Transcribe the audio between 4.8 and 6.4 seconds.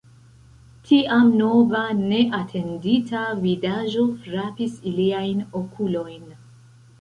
iliajn okulojn.